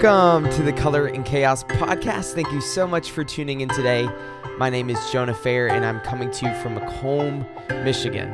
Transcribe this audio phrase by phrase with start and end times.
[0.00, 2.32] Welcome to the Color and Chaos podcast.
[2.32, 4.08] Thank you so much for tuning in today.
[4.56, 7.44] My name is Jonah Fair, and I'm coming to you from Macomb,
[7.82, 8.30] Michigan.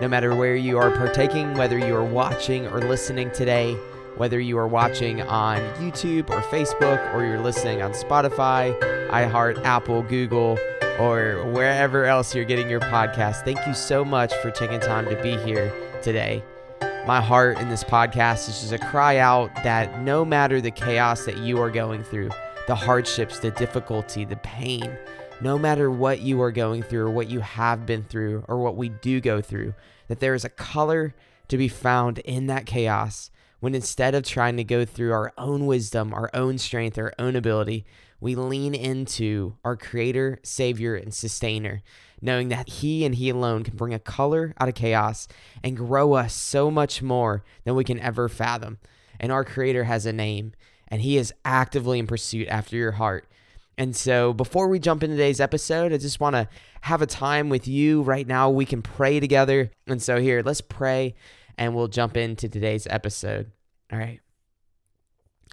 [0.00, 3.74] No matter where you are partaking, whether you are watching or listening today,
[4.18, 8.78] whether you are watching on YouTube or Facebook, or you're listening on Spotify,
[9.10, 10.60] iHeart, Apple, Google,
[11.00, 15.20] or wherever else you're getting your podcast, thank you so much for taking time to
[15.20, 15.72] be here
[16.02, 16.44] today.
[17.06, 21.24] My heart in this podcast is just a cry out that no matter the chaos
[21.24, 22.28] that you are going through,
[22.66, 24.98] the hardships, the difficulty, the pain,
[25.40, 28.76] no matter what you are going through or what you have been through or what
[28.76, 29.74] we do go through,
[30.08, 31.14] that there is a color
[31.48, 35.64] to be found in that chaos when instead of trying to go through our own
[35.64, 37.86] wisdom, our own strength, our own ability,
[38.20, 41.82] we lean into our creator, savior, and sustainer,
[42.20, 45.26] knowing that he and he alone can bring a color out of chaos
[45.64, 48.78] and grow us so much more than we can ever fathom.
[49.18, 50.52] And our creator has a name,
[50.88, 53.26] and he is actively in pursuit after your heart.
[53.78, 56.48] And so, before we jump into today's episode, I just want to
[56.82, 58.50] have a time with you right now.
[58.50, 59.70] We can pray together.
[59.86, 61.14] And so, here, let's pray
[61.56, 63.52] and we'll jump into today's episode.
[63.90, 64.20] All right.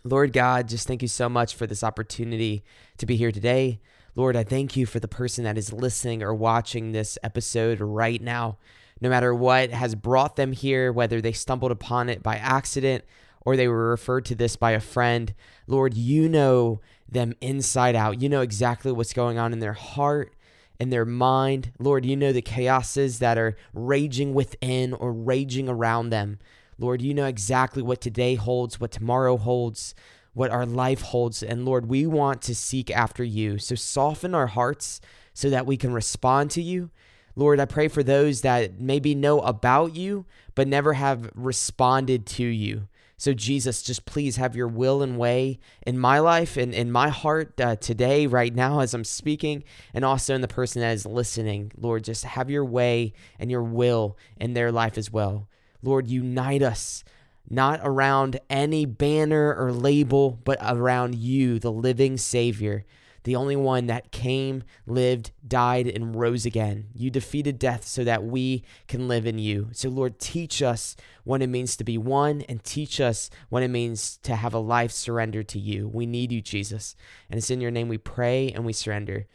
[0.08, 2.63] Lord God, just thank you so much for this opportunity
[2.97, 3.80] to be here today.
[4.16, 8.22] Lord, I thank you for the person that is listening or watching this episode right
[8.22, 8.58] now.
[9.02, 13.03] No matter what has brought them here, whether they stumbled upon it by accident
[13.41, 15.36] or they were referred to this by a friend,
[15.67, 18.21] Lord, you know them inside out.
[18.21, 20.33] You know exactly what's going on in their heart
[20.80, 21.71] in their mind.
[21.80, 26.39] Lord, you know the chaoses that are raging within or raging around them.
[26.80, 29.95] Lord, you know exactly what today holds, what tomorrow holds,
[30.33, 31.42] what our life holds.
[31.42, 33.58] And Lord, we want to seek after you.
[33.58, 35.02] So soften our hearts
[35.33, 36.92] so that we can respond to you.
[37.36, 42.43] Lord, I pray for those that maybe know about you, but never have responded to
[42.43, 42.88] you.
[43.20, 47.09] So, Jesus, just please have your will and way in my life and in my
[47.09, 51.05] heart uh, today, right now, as I'm speaking, and also in the person that is
[51.05, 51.71] listening.
[51.76, 55.48] Lord, just have your way and your will in their life as well.
[55.82, 57.04] Lord, unite us,
[57.49, 62.86] not around any banner or label, but around you, the living Savior
[63.27, 66.88] the only one that came, lived, died, and rose again.
[66.93, 69.67] You defeated death so that we can live in you.
[69.73, 70.95] So, Lord, teach us
[71.26, 74.59] what it means to be one and teach us what it means to have a
[74.59, 75.89] life surrendered to you.
[75.89, 76.95] We need you, Jesus.
[77.30, 79.27] And it's in your name we pray and we surrender.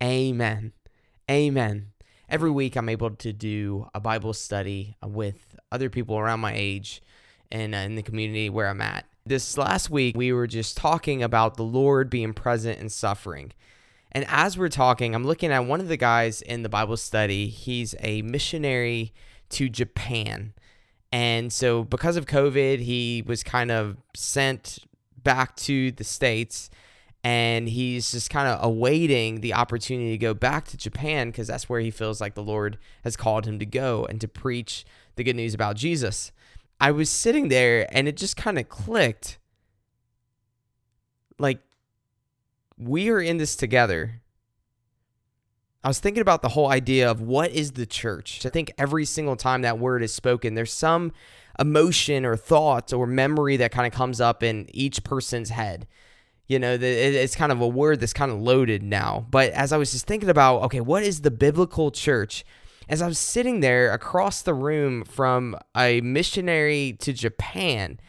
[0.00, 0.72] Amen.
[1.28, 1.88] Amen.
[2.28, 7.02] Every week, I'm able to do a Bible study with other people around my age
[7.50, 9.06] and uh, in the community where I'm at.
[9.24, 13.52] This last week, we were just talking about the Lord being present in suffering.
[14.12, 17.48] And as we're talking, I'm looking at one of the guys in the Bible study.
[17.48, 19.12] He's a missionary
[19.50, 20.54] to Japan.
[21.12, 24.78] And so, because of COVID, he was kind of sent
[25.22, 26.70] back to the States
[27.22, 31.68] and he's just kind of awaiting the opportunity to go back to Japan because that's
[31.68, 34.86] where he feels like the Lord has called him to go and to preach
[35.20, 36.32] the good news about Jesus.
[36.80, 39.38] I was sitting there and it just kind of clicked.
[41.38, 41.60] Like,
[42.78, 44.22] we are in this together.
[45.84, 48.46] I was thinking about the whole idea of what is the church.
[48.46, 51.12] I think every single time that word is spoken, there's some
[51.58, 55.86] emotion or thought or memory that kind of comes up in each person's head.
[56.48, 59.26] You know, it's kind of a word that's kind of loaded now.
[59.30, 62.42] But as I was just thinking about, okay, what is the biblical church?
[62.90, 68.00] As I was sitting there across the room from a missionary to Japan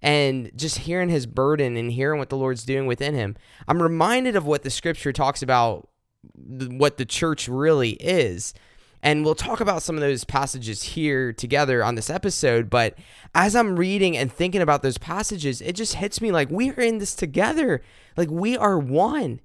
[0.00, 3.36] and just hearing his burden and hearing what the Lord's doing within him,
[3.66, 5.88] I'm reminded of what the scripture talks about,
[6.36, 8.54] what the church really is.
[9.02, 12.70] And we'll talk about some of those passages here together on this episode.
[12.70, 12.96] But
[13.34, 16.80] as I'm reading and thinking about those passages, it just hits me like we are
[16.80, 17.82] in this together.
[18.16, 19.40] Like we are one.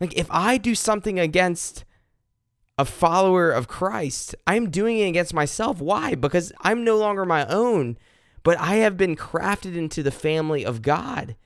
[0.00, 1.84] Like if I do something against
[2.76, 5.80] a follower of Christ, I'm doing it against myself.
[5.80, 6.14] Why?
[6.14, 7.96] Because I'm no longer my own,
[8.42, 11.36] but I have been crafted into the family of God.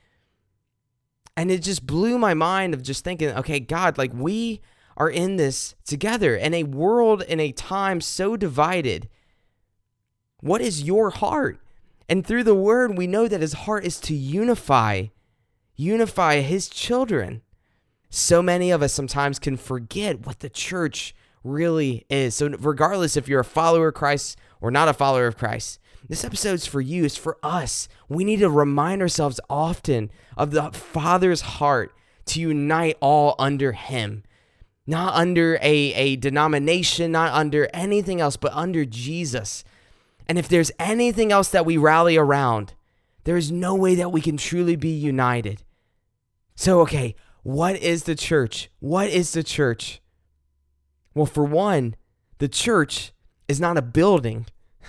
[1.37, 4.61] And it just blew my mind of just thinking, okay, God, like we
[4.97, 9.09] are in this together in a world in a time so divided.
[10.41, 11.61] What is your heart?
[12.09, 15.07] And through the word, we know that his heart is to unify,
[15.77, 17.43] unify his children.
[18.11, 21.15] So many of us sometimes can forget what the church
[21.45, 22.35] really is.
[22.35, 25.79] So, regardless if you're a follower of Christ or not a follower of Christ,
[26.09, 27.89] this episode's for you, it's for us.
[28.09, 31.95] We need to remind ourselves often of the Father's heart
[32.27, 34.23] to unite all under Him,
[34.87, 39.65] not under a, a denomination, not under anything else, but under Jesus.
[40.27, 42.75] And if there's anything else that we rally around,
[43.25, 45.63] There is no way that we can truly be united.
[46.55, 47.15] So, okay,
[47.49, 48.69] what is the church?
[48.79, 50.03] What is the church?
[51.15, 51.97] Well, for one,
[52.37, 53.12] the church
[53.49, 54.45] is not a building.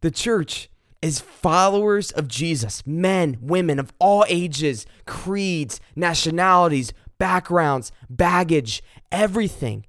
[0.00, 0.68] The church
[1.00, 8.82] is followers of Jesus, men, women of all ages, creeds, nationalities, backgrounds, baggage,
[9.12, 9.84] everything.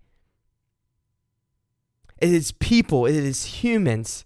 [2.21, 4.25] It is people, it is humans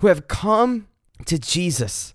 [0.00, 0.88] who have come
[1.26, 2.12] to Jesus,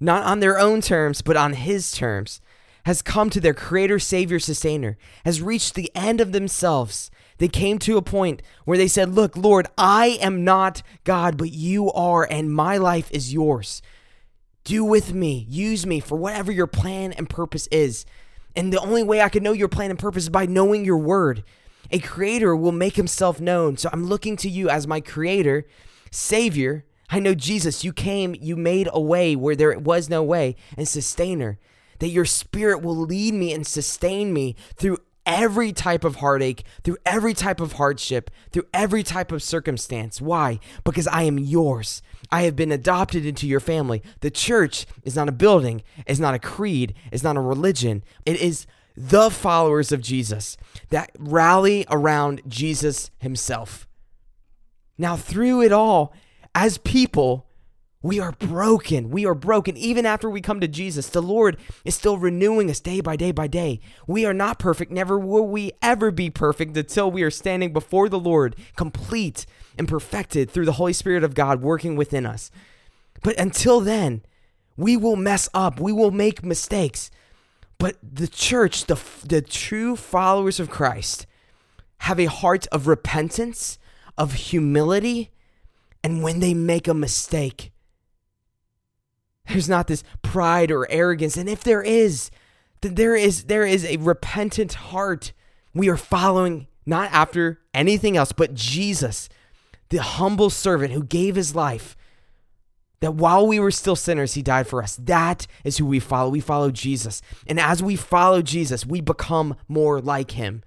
[0.00, 2.40] not on their own terms, but on his terms,
[2.84, 7.10] has come to their creator, savior, sustainer, has reached the end of themselves.
[7.38, 11.52] They came to a point where they said, Look, Lord, I am not God, but
[11.52, 13.80] you are, and my life is yours.
[14.64, 18.04] Do with me, use me for whatever your plan and purpose is.
[18.54, 20.98] And the only way I can know your plan and purpose is by knowing your
[20.98, 21.44] word.
[21.90, 23.76] A creator will make himself known.
[23.76, 25.66] So I'm looking to you as my creator,
[26.10, 26.84] savior.
[27.08, 30.86] I know Jesus, you came, you made a way where there was no way, and
[30.86, 31.58] sustainer.
[32.00, 36.96] That your spirit will lead me and sustain me through every type of heartache, through
[37.06, 40.20] every type of hardship, through every type of circumstance.
[40.20, 40.58] Why?
[40.84, 42.02] Because I am yours.
[42.32, 44.02] I have been adopted into your family.
[44.20, 48.02] The church is not a building, it's not a creed, it's not a religion.
[48.26, 50.56] It is the followers of Jesus
[50.90, 53.86] that rally around Jesus himself.
[54.98, 56.12] Now, through it all,
[56.54, 57.46] as people,
[58.02, 59.10] we are broken.
[59.10, 59.76] We are broken.
[59.76, 63.30] Even after we come to Jesus, the Lord is still renewing us day by day
[63.30, 63.80] by day.
[64.06, 64.90] We are not perfect.
[64.90, 69.44] Never will we ever be perfect until we are standing before the Lord, complete
[69.76, 72.50] and perfected through the Holy Spirit of God working within us.
[73.22, 74.22] But until then,
[74.78, 75.78] we will mess up.
[75.78, 77.10] We will make mistakes.
[77.76, 81.26] But the church, the, the true followers of Christ,
[81.98, 83.78] have a heart of repentance,
[84.16, 85.30] of humility,
[86.02, 87.72] and when they make a mistake,
[89.50, 91.36] there's not this pride or arrogance.
[91.36, 92.30] And if there is,
[92.80, 95.32] then there is there is a repentant heart.
[95.74, 99.28] We are following not after anything else but Jesus,
[99.90, 101.96] the humble servant who gave his life
[103.00, 104.96] that while we were still sinners, he died for us.
[104.96, 106.30] That is who we follow.
[106.30, 107.22] We follow Jesus.
[107.46, 110.62] And as we follow Jesus, we become more like him.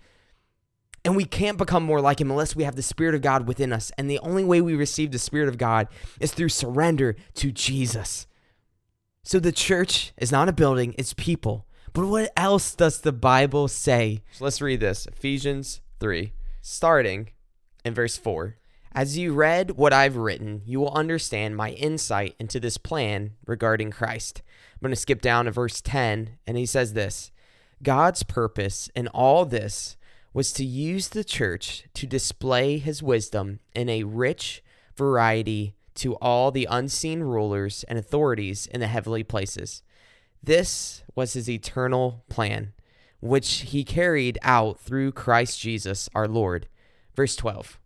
[1.05, 3.71] And we can't become more like him unless we have the Spirit of God within
[3.71, 3.91] us.
[3.97, 5.87] And the only way we receive the Spirit of God
[6.19, 8.25] is through surrender to Jesus.
[9.25, 11.65] So the church is not a building, it's people.
[11.93, 14.21] But what else does the Bible say?
[14.33, 17.29] So let's read this Ephesians 3, starting
[17.85, 18.57] in verse 4.
[18.91, 23.91] As you read what I've written, you will understand my insight into this plan regarding
[23.91, 24.41] Christ.
[24.73, 27.31] I'm going to skip down to verse 10, and he says this
[27.81, 29.95] God's purpose in all this
[30.33, 34.61] was to use the church to display his wisdom in a rich
[34.97, 39.83] variety to all the unseen rulers and authorities in the heavenly places.
[40.41, 42.73] This was his eternal plan,
[43.19, 46.67] which he carried out through Christ Jesus our Lord.
[47.15, 47.79] Verse 12.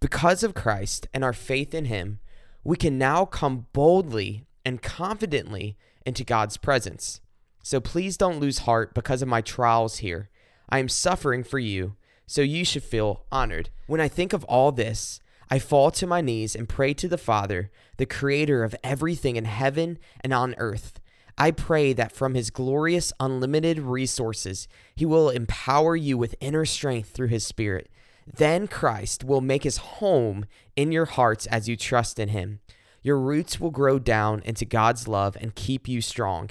[0.00, 2.20] Because of Christ and our faith in him,
[2.64, 7.20] we can now come boldly and confidently into God's presence.
[7.62, 10.30] So please don't lose heart because of my trials here.
[10.68, 11.96] I am suffering for you,
[12.26, 13.70] so you should feel honored.
[13.86, 15.20] When I think of all this,
[15.50, 19.44] I fall to my knees and pray to the Father, the creator of everything in
[19.44, 21.00] heaven and on earth.
[21.36, 27.10] I pray that from his glorious, unlimited resources, he will empower you with inner strength
[27.10, 27.90] through his Spirit
[28.36, 32.60] then Christ will make his home in your hearts as you trust in him.
[33.02, 36.50] Your roots will grow down into God's love and keep you strong.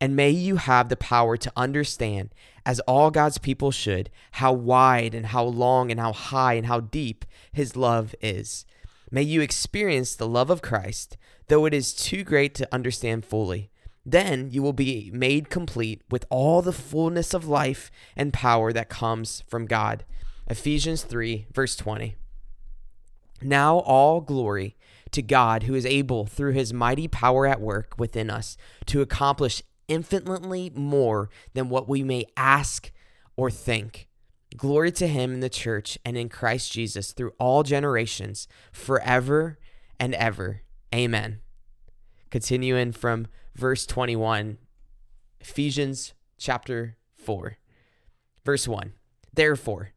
[0.00, 5.14] And may you have the power to understand, as all God's people should, how wide
[5.14, 8.64] and how long and how high and how deep his love is.
[9.10, 11.16] May you experience the love of Christ,
[11.48, 13.70] though it is too great to understand fully.
[14.06, 18.88] Then you will be made complete with all the fullness of life and power that
[18.88, 20.04] comes from God.
[20.48, 22.16] Ephesians 3, verse 20.
[23.42, 24.76] Now all glory
[25.12, 29.62] to God who is able through his mighty power at work within us to accomplish
[29.90, 32.90] infinitely more than what we may ask
[33.36, 34.06] or think.
[34.56, 39.58] Glory to him in the church and in Christ Jesus through all generations, forever
[39.98, 40.62] and ever.
[40.94, 41.40] Amen.
[42.30, 44.58] Continuing from verse 21,
[45.40, 47.58] Ephesians chapter 4,
[48.44, 48.92] verse 1.
[49.32, 49.90] Therefore,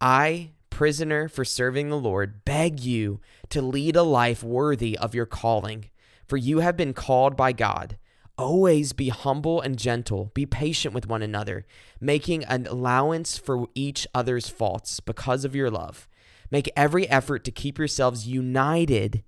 [0.00, 3.20] I, prisoner for serving the Lord, beg you
[3.50, 5.90] to lead a life worthy of your calling,
[6.26, 7.98] for you have been called by God.
[8.38, 11.66] Always be humble and gentle, be patient with one another,
[12.00, 16.08] making an allowance for each other's faults because of your love.
[16.50, 19.22] Make every effort to keep yourselves united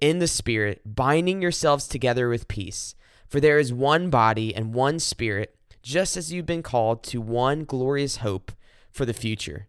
[0.00, 2.94] in the Spirit, binding yourselves together with peace.
[3.28, 7.64] For there is one body and one Spirit, just as you've been called to one
[7.64, 8.52] glorious hope
[8.90, 9.68] for the future.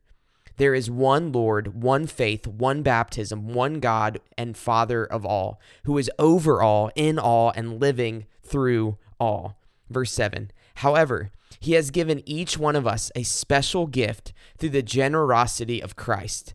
[0.57, 5.97] There is one Lord, one faith, one baptism, one God and Father of all, who
[5.97, 9.59] is over all, in all, and living through all.
[9.89, 14.81] Verse 7 However, he has given each one of us a special gift through the
[14.81, 16.53] generosity of Christ.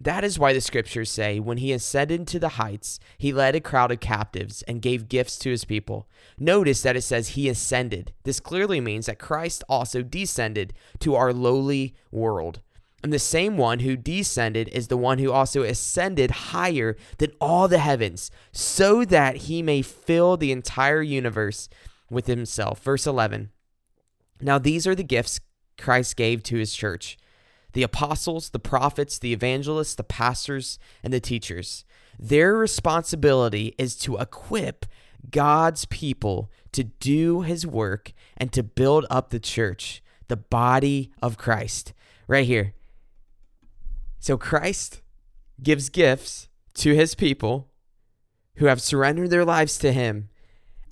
[0.00, 3.60] That is why the scriptures say, when he ascended to the heights, he led a
[3.60, 6.06] crowd of captives and gave gifts to his people.
[6.38, 8.12] Notice that it says he ascended.
[8.24, 12.60] This clearly means that Christ also descended to our lowly world.
[13.06, 17.68] And the same one who descended is the one who also ascended higher than all
[17.68, 21.68] the heavens, so that he may fill the entire universe
[22.10, 22.82] with himself.
[22.82, 23.50] Verse 11
[24.40, 25.38] Now these are the gifts
[25.78, 27.16] Christ gave to his church
[27.74, 31.84] the apostles, the prophets, the evangelists, the pastors, and the teachers.
[32.18, 34.84] Their responsibility is to equip
[35.30, 41.38] God's people to do his work and to build up the church, the body of
[41.38, 41.92] Christ.
[42.26, 42.72] Right here.
[44.18, 45.02] So Christ
[45.62, 47.68] gives gifts to his people
[48.56, 50.28] who have surrendered their lives to him.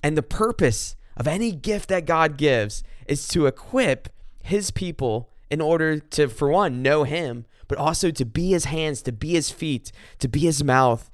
[0.01, 4.09] And the purpose of any gift that God gives is to equip
[4.43, 9.01] his people in order to, for one, know him, but also to be his hands,
[9.03, 11.09] to be his feet, to be his mouth,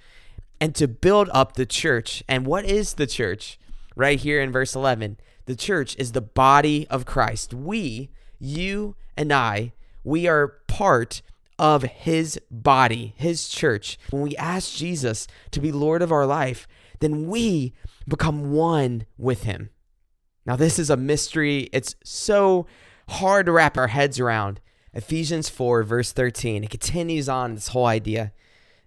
[0.60, 2.24] and to build up the church.
[2.28, 3.58] And what is the church?
[3.96, 7.54] Right here in verse 11, the church is the body of Christ.
[7.54, 11.22] We, you and I, we are part
[11.62, 14.00] of his body, his church.
[14.10, 16.68] When we ask Jesus to be Lord of our life,
[17.02, 17.76] then we
[18.08, 19.70] become one with him.
[20.44, 21.70] Now, this is a mystery.
[21.72, 22.66] It's so
[23.10, 24.60] hard to wrap our heads around.
[24.96, 28.34] Ephesians 4, verse 13, it continues on this whole idea.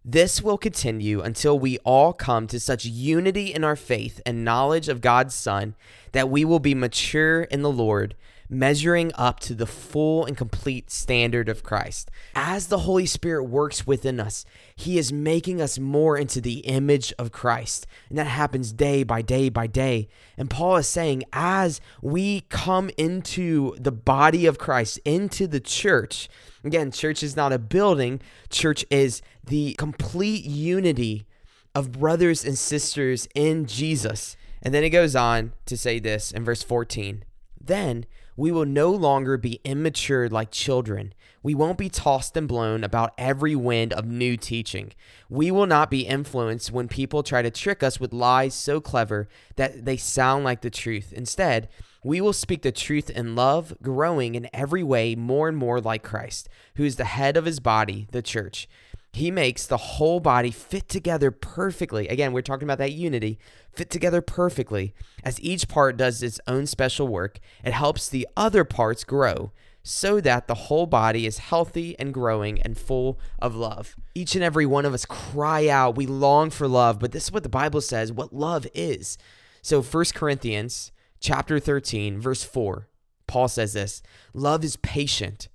[0.05, 4.89] This will continue until we all come to such unity in our faith and knowledge
[4.89, 5.77] of God's Son
[6.11, 8.17] that we will be mature in the Lord
[8.49, 12.11] measuring up to the full and complete standard of Christ.
[12.35, 14.45] As the Holy Spirit works within us,
[14.77, 17.87] He is making us more into the image of Christ.
[18.09, 20.09] And that happens day by day by day.
[20.37, 26.29] And Paul is saying, as we come into the body of Christ, into the church,
[26.63, 28.21] again, church is not a building,
[28.51, 31.27] church is the complete unity
[31.75, 34.37] of brothers and sisters in Jesus.
[34.63, 37.25] And then it goes on to say this in verse 14.
[37.67, 38.07] Then
[38.37, 41.15] we will no longer be immature like children.
[41.43, 44.93] We won't be tossed and blown about every wind of new teaching.
[45.29, 49.29] We will not be influenced when people try to trick us with lies so clever
[49.57, 51.13] that they sound like the truth.
[51.13, 51.69] Instead,
[52.03, 56.03] we will speak the truth in love, growing in every way more and more like
[56.03, 58.69] Christ, who is the head of his body, the church.
[59.15, 62.09] He makes the whole body fit together perfectly.
[62.09, 63.39] Again, we're talking about that unity,
[63.73, 64.93] fit together perfectly.
[65.23, 69.53] As each part does its own special work, it helps the other parts grow
[69.85, 73.95] so that the whole body is healthy and growing and full of love.
[74.17, 77.33] Each and every one of us cry out, we long for love, but this is
[77.33, 79.17] what the Bible says what love is.
[79.63, 80.91] So 1 Corinthians
[81.21, 82.89] chapter 13 verse 4,
[83.29, 84.03] Paul says this,
[84.33, 85.49] love is patient.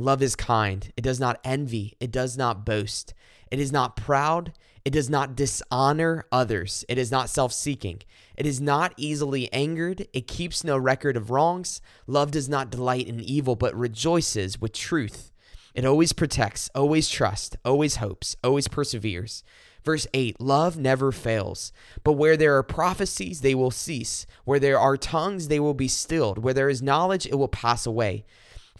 [0.00, 0.92] Love is kind.
[0.96, 1.96] It does not envy.
[2.00, 3.12] It does not boast.
[3.50, 4.52] It is not proud.
[4.84, 6.84] It does not dishonor others.
[6.88, 8.00] It is not self seeking.
[8.36, 10.08] It is not easily angered.
[10.14, 11.82] It keeps no record of wrongs.
[12.06, 15.32] Love does not delight in evil, but rejoices with truth.
[15.74, 19.44] It always protects, always trusts, always hopes, always perseveres.
[19.84, 21.72] Verse 8 Love never fails,
[22.04, 24.26] but where there are prophecies, they will cease.
[24.44, 26.38] Where there are tongues, they will be stilled.
[26.38, 28.24] Where there is knowledge, it will pass away.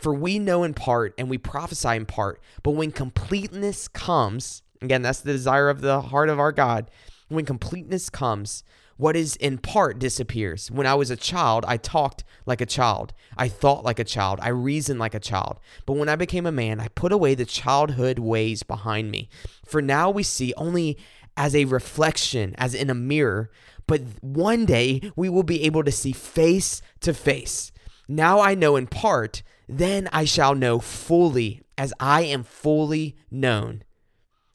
[0.01, 5.03] For we know in part and we prophesy in part, but when completeness comes, again,
[5.03, 6.91] that's the desire of the heart of our God.
[7.29, 8.65] When completeness comes,
[8.97, 10.71] what is in part disappears.
[10.71, 13.15] When I was a child, I talked like a child.
[13.37, 14.41] I thought like a child.
[14.43, 15.59] I reasoned like a child.
[15.87, 19.31] But when I became a man, I put away the childhood ways behind me.
[19.65, 20.99] For now we see only
[21.35, 23.51] as a reflection, as in a mirror.
[23.87, 27.73] But one day we will be able to see face to face.
[28.07, 33.85] Now I know in part then I shall know fully as I am fully known.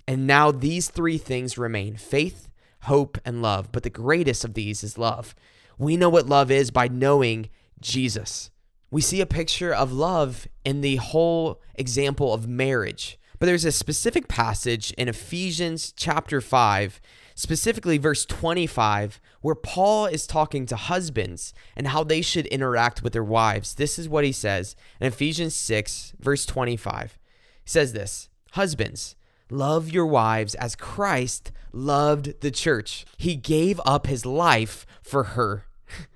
[0.08, 2.50] And now these three things remain faith,
[2.82, 3.72] hope, and love.
[3.72, 5.34] But the greatest of these is love.
[5.78, 7.50] We know what love is by knowing
[7.82, 8.52] Jesus.
[8.92, 13.18] We see a picture of love in the whole example of marriage.
[13.40, 17.02] But there's a specific passage in Ephesians chapter 5
[17.36, 23.14] specifically verse 25, where Paul is talking to husbands and how they should interact with
[23.14, 23.76] their wives.
[23.76, 27.20] This is what he says in Ephesians 6, verse 25.
[27.64, 29.16] He says this Husbands,
[29.50, 33.06] love your wives as Christ loved the church.
[33.18, 35.66] He gave up his life for her.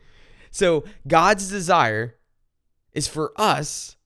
[0.51, 2.15] so, God's desire
[2.93, 3.97] is for us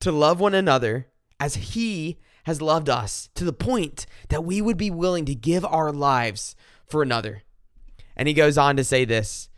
[0.00, 4.76] to love one another as he has loved us to the point that we would
[4.76, 6.56] be willing to give our lives
[6.86, 7.42] for another.
[8.16, 9.48] And he goes on to say this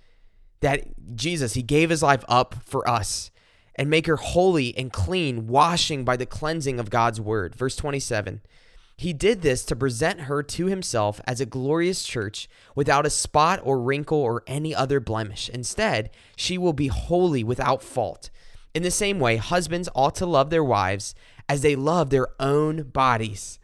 [0.60, 3.30] that Jesus, he gave his life up for us
[3.74, 7.54] and make her holy and clean, washing by the cleansing of God's word.
[7.54, 8.40] Verse 27.
[8.96, 13.60] He did this to present her to himself as a glorious church without a spot
[13.64, 15.48] or wrinkle or any other blemish.
[15.48, 18.30] Instead, she will be holy without fault.
[18.72, 21.14] In the same way, husbands ought to love their wives
[21.48, 23.58] as they love their own bodies.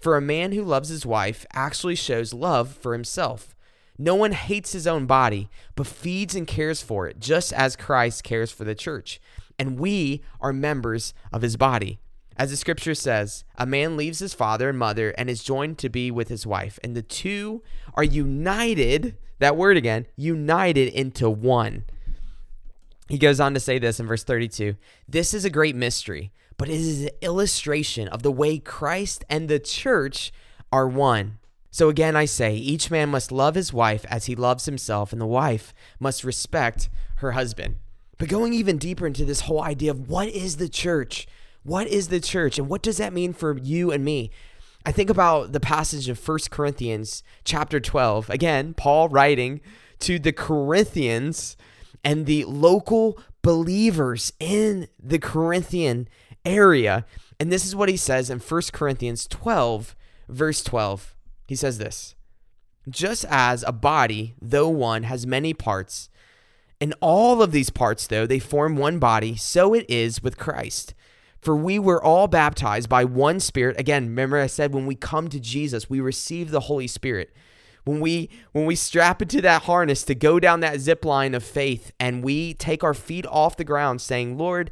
[0.00, 3.54] For a man who loves his wife actually shows love for himself.
[3.98, 8.22] No one hates his own body, but feeds and cares for it, just as Christ
[8.22, 9.20] cares for the church.
[9.58, 11.98] And we are members of his body.
[12.36, 15.88] As the scripture says, a man leaves his father and mother and is joined to
[15.88, 21.84] be with his wife, and the two are united, that word again, united into one.
[23.08, 24.76] He goes on to say this in verse 32
[25.08, 29.48] This is a great mystery, but it is an illustration of the way Christ and
[29.48, 30.32] the church
[30.70, 31.38] are one.
[31.70, 35.20] So again, I say, each man must love his wife as he loves himself, and
[35.20, 37.76] the wife must respect her husband.
[38.18, 41.28] But going even deeper into this whole idea of what is the church?
[41.62, 42.58] What is the church?
[42.58, 44.30] And what does that mean for you and me?
[44.84, 48.30] I think about the passage of First Corinthians chapter 12.
[48.30, 49.60] Again, Paul writing
[50.00, 51.56] to the Corinthians
[52.02, 56.08] and the local believers in the Corinthian
[56.48, 57.04] area.
[57.38, 59.94] And this is what he says in First Corinthians 12,
[60.28, 61.14] verse 12.
[61.46, 62.14] He says this
[62.88, 66.08] Just as a body, though one, has many parts,
[66.80, 70.94] and all of these parts, though they form one body, so it is with Christ.
[71.40, 73.78] For we were all baptized by one Spirit.
[73.78, 77.32] Again, remember I said when we come to Jesus, we receive the Holy Spirit.
[77.84, 81.44] When we when we strap into that harness to go down that zip line of
[81.44, 84.70] faith and we take our feet off the ground saying, Lord,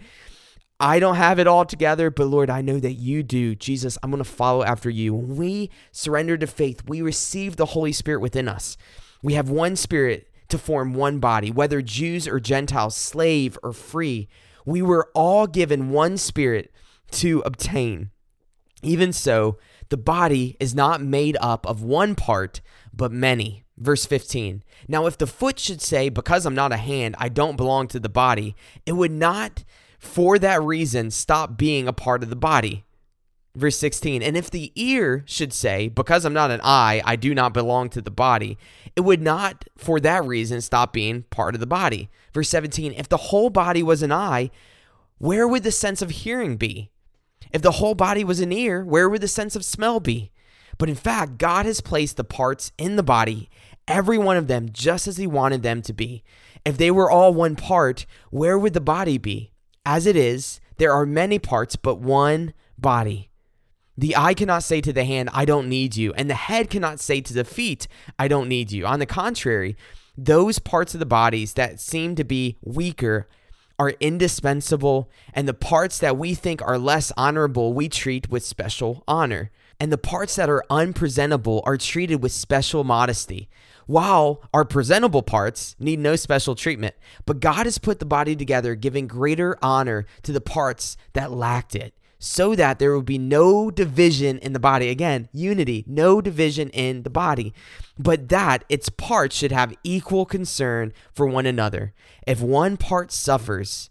[0.78, 3.54] I don't have it all together, but Lord, I know that you do.
[3.54, 5.14] Jesus, I'm going to follow after you.
[5.14, 8.76] When we surrender to faith, we receive the Holy Spirit within us.
[9.22, 14.28] We have one spirit to form one body, whether Jews or Gentiles, slave or free.
[14.66, 16.70] We were all given one spirit
[17.12, 18.10] to obtain.
[18.82, 19.58] Even so,
[19.88, 22.60] the body is not made up of one part,
[22.92, 23.64] but many.
[23.78, 24.62] Verse 15.
[24.88, 28.00] Now, if the foot should say, Because I'm not a hand, I don't belong to
[28.00, 29.64] the body, it would not
[30.06, 32.84] for that reason stop being a part of the body.
[33.54, 37.34] Verse 16, and if the ear should say, Because I'm not an eye, I do
[37.34, 38.58] not belong to the body,
[38.94, 42.10] it would not for that reason stop being part of the body.
[42.34, 44.50] Verse 17, if the whole body was an eye,
[45.16, 46.90] where would the sense of hearing be?
[47.50, 50.30] If the whole body was an ear, where would the sense of smell be?
[50.76, 53.48] But in fact, God has placed the parts in the body,
[53.88, 56.22] every one of them, just as He wanted them to be.
[56.66, 59.52] If they were all one part, where would the body be?
[59.86, 63.30] As it is, there are many parts, but one body.
[63.96, 66.98] The eye cannot say to the hand, I don't need you, and the head cannot
[66.98, 67.86] say to the feet,
[68.18, 68.84] I don't need you.
[68.84, 69.76] On the contrary,
[70.18, 73.28] those parts of the bodies that seem to be weaker
[73.78, 79.04] are indispensable, and the parts that we think are less honorable, we treat with special
[79.06, 79.52] honor.
[79.78, 83.48] And the parts that are unpresentable are treated with special modesty
[83.86, 86.94] while our presentable parts need no special treatment.
[87.24, 91.74] But God has put the body together, giving greater honor to the parts that lacked
[91.74, 94.88] it, so that there will be no division in the body.
[94.88, 97.54] Again, unity, no division in the body,
[97.98, 101.94] but that its parts should have equal concern for one another.
[102.26, 103.90] If one part suffers,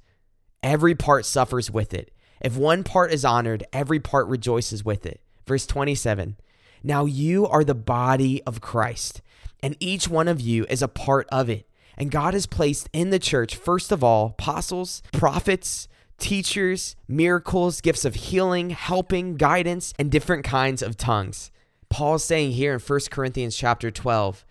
[0.62, 2.12] every part suffers with it.
[2.42, 5.22] If one part is honored, every part rejoices with it.
[5.48, 6.36] Verse 27
[6.84, 9.22] Now you are the body of Christ
[9.62, 11.68] and each one of you is a part of it.
[11.98, 15.88] And God has placed in the church, first of all, apostles, prophets,
[16.18, 21.52] teachers, miracles, gifts of healing, helping, guidance, and different kinds of tongues.
[21.90, 24.46] Paul is saying here in 1 Corinthians chapter 12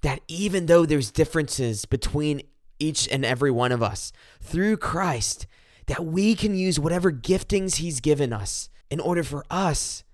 [0.00, 2.42] that even though there's differences between
[2.78, 5.46] each and every one of us, through Christ,
[5.86, 10.04] that we can use whatever giftings he's given us in order for us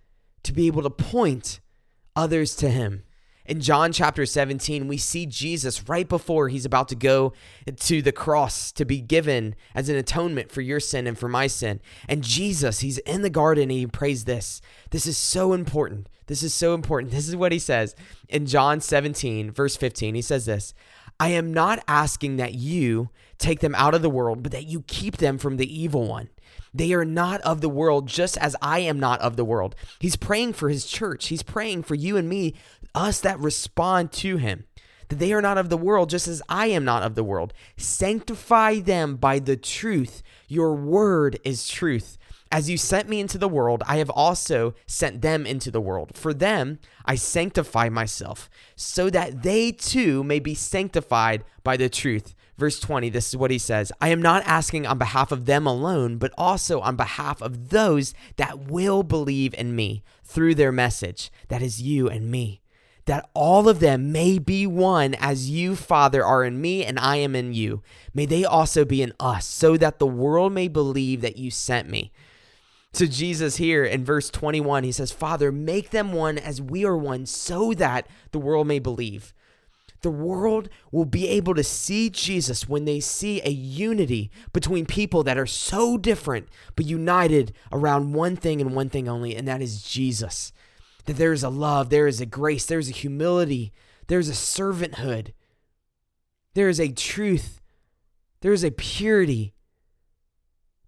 [0.42, 1.60] to be able to point
[2.16, 3.03] others to him.
[3.46, 7.34] In John chapter 17, we see Jesus right before he's about to go
[7.78, 11.46] to the cross to be given as an atonement for your sin and for my
[11.46, 11.80] sin.
[12.08, 14.62] And Jesus, he's in the garden and he prays this.
[14.90, 16.08] This is so important.
[16.26, 17.12] This is so important.
[17.24, 17.94] This is what he says
[18.30, 20.14] in John 17, verse 15.
[20.14, 20.72] He says this
[21.20, 24.84] I am not asking that you take them out of the world, but that you
[24.86, 26.30] keep them from the evil one.
[26.72, 29.76] They are not of the world, just as I am not of the world.
[30.00, 31.28] He's praying for his church.
[31.28, 32.54] He's praying for you and me,
[32.94, 34.64] us that respond to him,
[35.08, 37.52] that they are not of the world, just as I am not of the world.
[37.76, 40.22] Sanctify them by the truth.
[40.48, 42.18] Your word is truth.
[42.52, 46.16] As you sent me into the world, I have also sent them into the world.
[46.16, 52.34] For them, I sanctify myself, so that they too may be sanctified by the truth.
[52.56, 55.66] Verse 20, this is what he says I am not asking on behalf of them
[55.66, 61.32] alone, but also on behalf of those that will believe in me through their message.
[61.48, 62.60] That is you and me.
[63.06, 67.16] That all of them may be one as you, Father, are in me and I
[67.16, 67.82] am in you.
[68.14, 71.88] May they also be in us, so that the world may believe that you sent
[71.88, 72.12] me
[72.94, 74.84] to Jesus here in verse 21.
[74.84, 78.78] He says, Father, make them one as we are one, so that the world may
[78.78, 79.34] believe.
[80.02, 85.22] The world will be able to see Jesus when they see a unity between people
[85.24, 89.62] that are so different, but united around one thing and one thing only, and that
[89.62, 90.52] is Jesus.
[91.06, 93.72] That there is a love, there is a grace, there is a humility,
[94.06, 95.32] there is a servanthood,
[96.54, 97.60] there is a truth,
[98.40, 99.54] there is a purity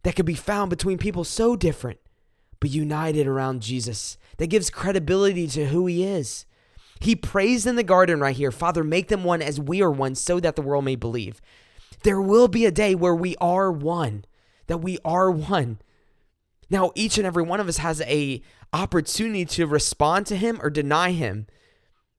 [0.03, 1.99] that could be found between people so different,
[2.61, 6.47] but united around Jesus, that gives credibility to who he is.
[7.01, 10.15] He prays in the garden right here Father, make them one as we are one,
[10.15, 11.41] so that the world may believe.
[12.03, 14.25] There will be a day where we are one,
[14.67, 15.79] that we are one.
[16.69, 20.71] Now, each and every one of us has a opportunity to respond to him or
[20.71, 21.47] deny him.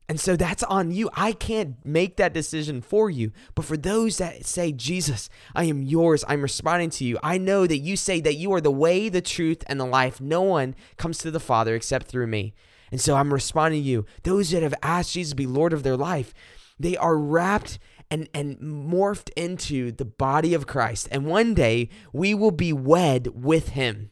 [0.10, 1.10] And so that's on you.
[1.14, 3.34] I can't make that decision for you.
[3.56, 7.68] But for those that say, Jesus, I am yours, I'm responding to you, I know
[7.68, 10.22] that you say that you are the way, the truth, and the life.
[10.22, 12.54] No one comes to the Father except through me.
[12.90, 14.06] And so I'm responding to you.
[14.24, 16.34] Those that have asked Jesus to be Lord of their life,
[16.80, 17.78] they are wrapped
[18.10, 21.10] and, and morphed into the body of Christ.
[21.12, 24.12] And one day we will be wed with him.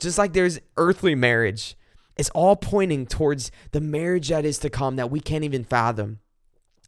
[0.00, 1.76] Just like there's earthly marriage,
[2.16, 6.20] it's all pointing towards the marriage that is to come that we can't even fathom.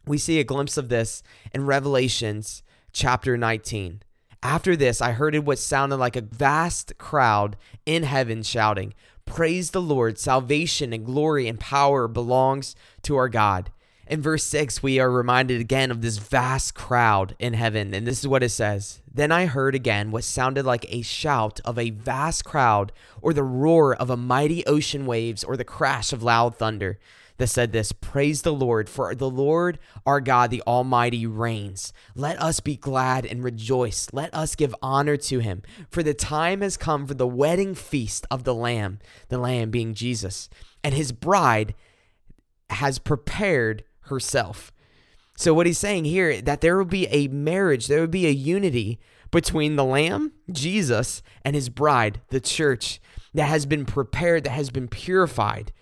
[0.07, 1.23] We see a glimpse of this
[1.53, 4.03] in Revelations chapter 19.
[4.43, 8.95] After this, I heard what sounded like a vast crowd in heaven shouting,
[9.25, 13.71] Praise the Lord, salvation and glory and power belongs to our God.
[14.07, 18.19] In verse 6, we are reminded again of this vast crowd in heaven, and this
[18.19, 21.91] is what it says Then I heard again what sounded like a shout of a
[21.91, 26.57] vast crowd, or the roar of a mighty ocean waves, or the crash of loud
[26.57, 26.99] thunder.
[27.39, 31.93] That said this Praise the Lord, for the Lord our God, the Almighty, reigns.
[32.15, 34.09] Let us be glad and rejoice.
[34.13, 35.63] Let us give honor to him.
[35.91, 39.95] For the time has come for the wedding feast of the Lamb, the Lamb being
[39.95, 40.51] Jesus,
[40.85, 41.75] and his bride
[42.69, 44.73] has prepared herself.
[45.37, 48.31] So what he's saying here that there will be a marriage, there will be a
[48.31, 53.01] unity between the lamb, Jesus, and his bride, the church,
[53.35, 55.73] that has been prepared, that has been purified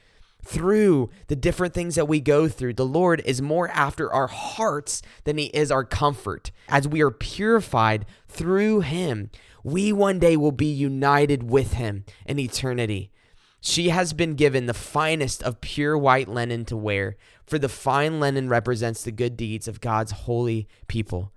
[0.42, 2.74] through the different things that we go through.
[2.74, 6.50] The Lord is more after our hearts than he is our comfort.
[6.68, 9.30] As we are purified through him,
[9.62, 13.10] we one day will be united with him in eternity.
[13.60, 18.18] She has been given the finest of pure white linen to wear, for the fine
[18.18, 21.32] linen represents the good deeds of God's holy people.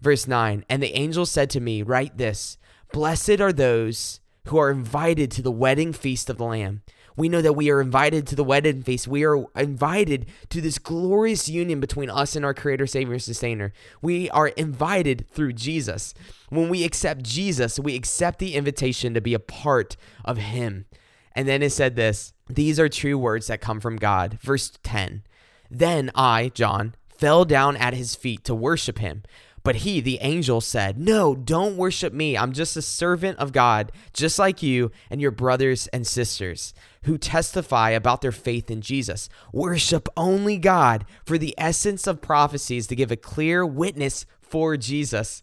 [0.00, 2.56] Verse 9 And the angel said to me, Write this
[2.92, 6.82] Blessed are those who are invited to the wedding feast of the Lamb.
[7.16, 9.06] We know that we are invited to the wedding feast.
[9.06, 13.72] We are invited to this glorious union between us and our Creator, Savior, Sustainer.
[14.02, 16.12] We are invited through Jesus.
[16.48, 20.86] When we accept Jesus, we accept the invitation to be a part of Him.
[21.34, 24.38] And then it said this These are true words that come from God.
[24.40, 25.22] Verse 10
[25.70, 29.22] Then I, John, fell down at his feet to worship him.
[29.64, 32.36] But he, the angel, said, No, don't worship me.
[32.36, 37.16] I'm just a servant of God, just like you and your brothers and sisters who
[37.16, 39.30] testify about their faith in Jesus.
[39.54, 44.76] Worship only God, for the essence of prophecy is to give a clear witness for
[44.76, 45.42] Jesus.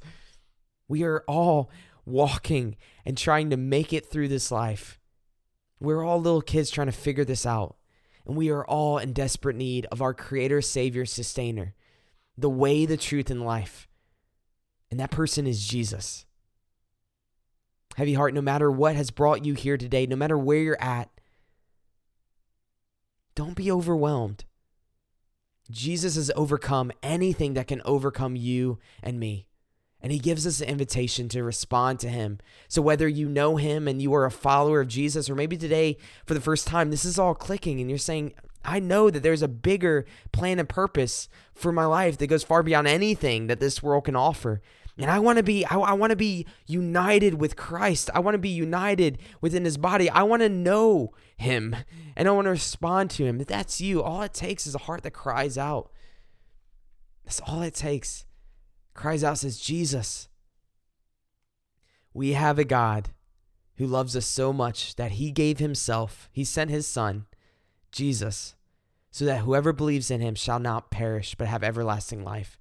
[0.87, 1.71] We are all
[2.05, 4.99] walking and trying to make it through this life.
[5.81, 7.75] We're all little kids trying to figure this out.
[8.27, 11.73] And we are all in desperate need of our Creator, Savior, Sustainer,
[12.37, 13.87] the way, the truth, and life.
[14.91, 16.25] And that person is Jesus.
[17.95, 21.09] Heavy heart, no matter what has brought you here today, no matter where you're at,
[23.33, 24.45] don't be overwhelmed.
[25.71, 29.47] Jesus has overcome anything that can overcome you and me.
[30.01, 32.39] And he gives us an invitation to respond to him.
[32.67, 35.97] So, whether you know him and you are a follower of Jesus, or maybe today
[36.25, 38.33] for the first time, this is all clicking and you're saying,
[38.63, 42.63] I know that there's a bigger plan and purpose for my life that goes far
[42.63, 44.61] beyond anything that this world can offer.
[44.97, 48.09] And I want to be I, I want to be united with Christ.
[48.13, 50.09] I want to be united within his body.
[50.09, 51.75] I want to know him
[52.15, 53.41] and I want to respond to him.
[53.41, 55.91] If that's you, all it takes is a heart that cries out.
[57.25, 58.25] That's all it takes.
[58.93, 60.27] Cries out says, "Jesus,
[62.13, 63.09] we have a God
[63.75, 66.29] who loves us so much that he gave himself.
[66.31, 67.25] He sent his son,
[67.91, 68.55] Jesus,
[69.09, 72.59] so that whoever believes in him shall not perish but have everlasting life."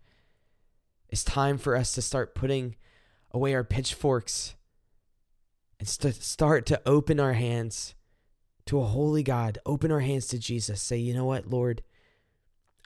[1.08, 2.76] It's time for us to start putting
[3.32, 4.54] away our pitchforks
[5.80, 7.94] and st- start to open our hands
[8.66, 9.58] to a holy God.
[9.66, 10.80] Open our hands to Jesus.
[10.80, 11.82] Say, you know what, Lord?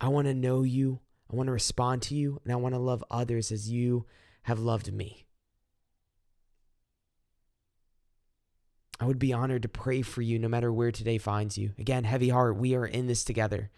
[0.00, 1.00] I want to know you.
[1.32, 2.40] I want to respond to you.
[2.44, 4.06] And I want to love others as you
[4.42, 5.26] have loved me.
[9.00, 11.72] I would be honored to pray for you no matter where today finds you.
[11.78, 13.70] Again, heavy heart, we are in this together.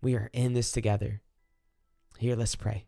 [0.00, 1.20] We are in this together.
[2.18, 2.86] Here, let's pray.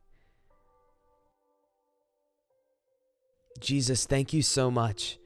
[3.58, 5.18] Jesus, thank you so much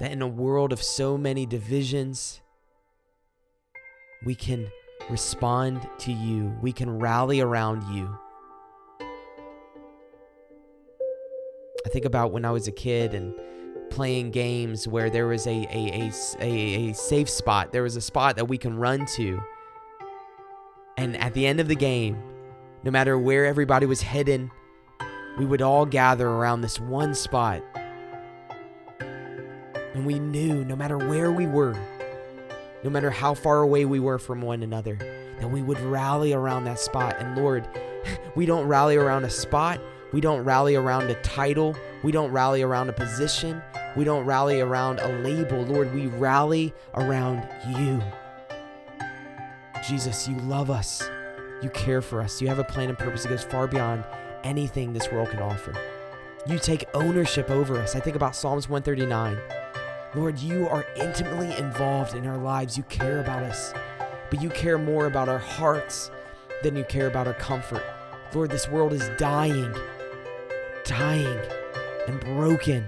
[0.00, 2.40] that in a world of so many divisions,
[4.24, 4.70] we can
[5.10, 8.08] respond to you, we can rally around you.
[11.84, 13.34] I think about when I was a kid and
[13.90, 18.00] playing games where there was a, a, a, a, a safe spot, there was a
[18.00, 19.40] spot that we can run to.
[20.96, 22.22] And at the end of the game,
[22.84, 24.50] no matter where everybody was hidden,
[25.38, 27.62] we would all gather around this one spot.
[29.94, 31.76] And we knew no matter where we were,
[32.82, 34.96] no matter how far away we were from one another,
[35.40, 37.16] that we would rally around that spot.
[37.18, 37.68] And Lord,
[38.34, 39.80] we don't rally around a spot,
[40.12, 43.62] we don't rally around a title, we don't rally around a position,
[43.96, 45.62] we don't rally around a label.
[45.62, 48.02] Lord, we rally around you.
[49.86, 51.02] Jesus, you love us.
[51.62, 52.40] You care for us.
[52.40, 54.04] You have a plan and purpose that goes far beyond
[54.44, 55.74] anything this world can offer.
[56.46, 57.94] You take ownership over us.
[57.94, 59.38] I think about Psalms 139.
[60.14, 62.76] Lord, you are intimately involved in our lives.
[62.76, 63.72] You care about us,
[64.30, 66.10] but you care more about our hearts
[66.62, 67.82] than you care about our comfort.
[68.34, 69.74] Lord, this world is dying,
[70.84, 71.40] dying,
[72.06, 72.86] and broken.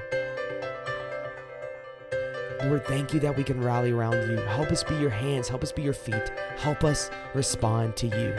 [2.65, 4.37] Lord, thank you that we can rally around you.
[4.37, 8.35] Help us be your hands, help us be your feet, help us respond to you.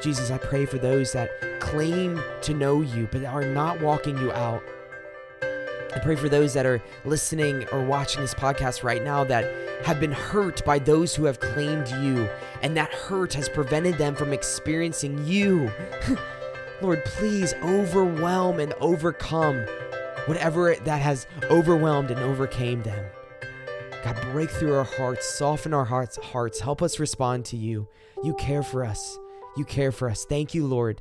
[0.00, 4.30] Jesus, I pray for those that claim to know you but are not walking you
[4.32, 4.62] out.
[5.94, 9.44] I pray for those that are listening or watching this podcast right now that
[9.84, 12.28] have been hurt by those who have claimed you,
[12.62, 15.70] and that hurt has prevented them from experiencing you.
[16.82, 19.64] Lord, please overwhelm and overcome
[20.26, 23.04] whatever that has overwhelmed and overcame them.
[24.02, 27.86] God, break through our hearts, soften our hearts, hearts, help us respond to you.
[28.22, 29.18] You care for us.
[29.56, 30.24] You care for us.
[30.24, 31.00] Thank you, Lord,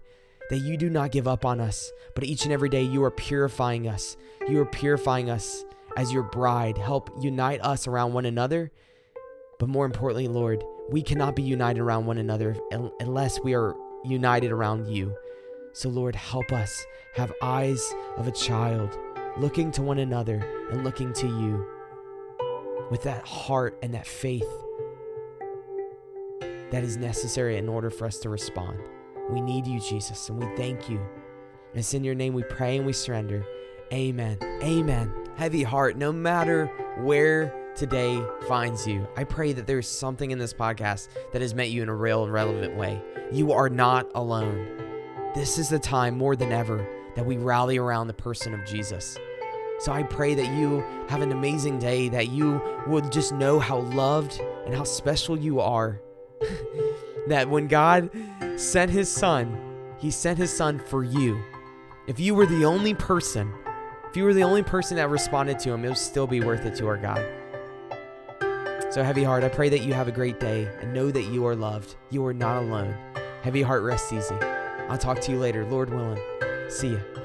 [0.49, 3.11] that you do not give up on us, but each and every day you are
[3.11, 4.17] purifying us.
[4.47, 5.65] You are purifying us
[5.97, 6.77] as your bride.
[6.77, 8.71] Help unite us around one another.
[9.59, 12.57] But more importantly, Lord, we cannot be united around one another
[12.99, 15.15] unless we are united around you.
[15.73, 18.97] So, Lord, help us have eyes of a child
[19.37, 21.65] looking to one another and looking to you
[22.91, 24.47] with that heart and that faith
[26.71, 28.77] that is necessary in order for us to respond.
[29.29, 30.97] We need you, Jesus, and we thank you.
[30.97, 33.45] And it's in your name we pray and we surrender.
[33.91, 34.37] Amen.
[34.61, 35.13] Amen.
[35.35, 36.67] Heavy heart, no matter
[36.99, 41.71] where today finds you, I pray that there's something in this podcast that has met
[41.71, 43.01] you in a real and relevant way.
[43.31, 45.31] You are not alone.
[45.33, 49.17] This is the time more than ever that we rally around the person of Jesus.
[49.79, 53.79] So I pray that you have an amazing day, that you would just know how
[53.79, 56.01] loved and how special you are
[57.27, 58.09] that when God
[58.63, 59.57] sent his son,
[59.97, 61.41] he sent his son for you.
[62.07, 63.53] If you were the only person,
[64.09, 66.65] if you were the only person that responded to him, it would still be worth
[66.65, 67.23] it to our God.
[68.91, 71.45] So, Heavy Heart, I pray that you have a great day and know that you
[71.47, 71.95] are loved.
[72.09, 72.95] You are not alone.
[73.41, 74.35] Heavy Heart, rest easy.
[74.89, 76.19] I'll talk to you later, Lord willing.
[76.69, 77.22] See ya.